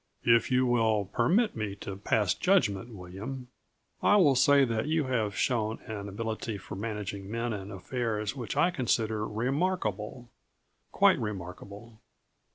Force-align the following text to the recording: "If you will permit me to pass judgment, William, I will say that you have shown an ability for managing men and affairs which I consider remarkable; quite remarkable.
"If 0.25 0.49
you 0.49 0.65
will 0.65 1.05
permit 1.13 1.55
me 1.55 1.75
to 1.81 1.95
pass 1.95 2.33
judgment, 2.33 2.91
William, 2.95 3.49
I 4.01 4.15
will 4.15 4.33
say 4.33 4.65
that 4.65 4.87
you 4.87 5.03
have 5.03 5.35
shown 5.37 5.77
an 5.85 6.09
ability 6.09 6.57
for 6.57 6.73
managing 6.75 7.29
men 7.29 7.53
and 7.53 7.71
affairs 7.71 8.35
which 8.35 8.57
I 8.57 8.71
consider 8.71 9.27
remarkable; 9.27 10.27
quite 10.91 11.19
remarkable. 11.19 11.99